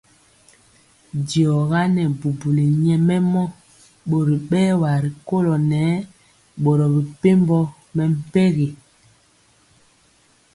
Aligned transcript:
Diɔga 1.27 1.81
nɛ 1.95 2.03
bubuli 2.19 2.63
nyɛmemɔ 2.83 3.43
bori 4.09 4.35
bɛwa 4.49 4.89
rikolo 5.03 5.53
nɛɛ 5.69 5.91
boro 6.63 6.85
mepempɔ 6.95 7.59
mɛmpegi. 7.95 8.67